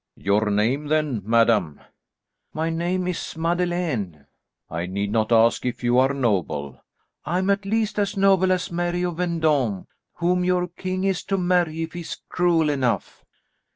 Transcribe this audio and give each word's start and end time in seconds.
"Your 0.17 0.49
name, 0.49 0.87
then, 0.87 1.21
madam?" 1.23 1.79
"My 2.55 2.71
name 2.71 3.05
is 3.05 3.37
Madeleine." 3.37 4.25
"I 4.67 4.87
need 4.87 5.11
not 5.11 5.31
ask 5.31 5.63
if 5.63 5.83
you 5.83 5.99
are 5.99 6.11
noble." 6.11 6.81
"I 7.23 7.37
am 7.37 7.51
at 7.51 7.65
least 7.65 7.99
as 7.99 8.17
noble 8.17 8.51
as 8.51 8.71
Mary 8.71 9.03
of 9.03 9.17
Vendôme, 9.17 9.85
whom 10.15 10.43
your 10.43 10.69
king 10.69 11.03
is 11.03 11.23
to 11.25 11.37
marry, 11.37 11.83
if 11.83 11.93
he 11.93 11.99
is 11.99 12.17
cruel 12.29 12.71
enough." 12.71 13.23